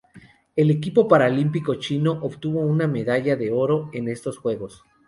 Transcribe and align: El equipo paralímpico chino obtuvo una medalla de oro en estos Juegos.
El 0.55 0.71
equipo 0.71 1.07
paralímpico 1.07 1.75
chino 1.75 2.13
obtuvo 2.23 2.61
una 2.61 2.87
medalla 2.87 3.35
de 3.35 3.51
oro 3.51 3.91
en 3.93 4.07
estos 4.07 4.39
Juegos. 4.39 4.83